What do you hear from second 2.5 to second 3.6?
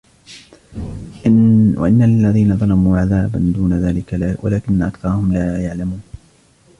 ظَلَمُوا عَذَابًا